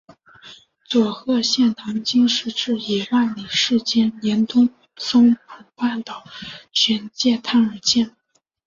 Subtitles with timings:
[0.89, 6.23] 佐贺县唐津市至伊万里市间沿东松浦半岛
[6.73, 8.15] 玄界滩而建。